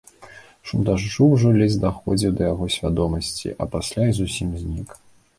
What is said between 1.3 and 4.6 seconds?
ўжо ледзь даходзіў да яго свядомасці, а пасля і зусім